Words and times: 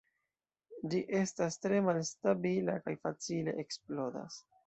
Ĝi 0.93 1.01
estas 1.17 1.57
tre 1.65 1.81
malstabila 1.89 2.77
kaj 2.87 2.97
facile 3.05 3.57
eksplodas. 3.65 4.43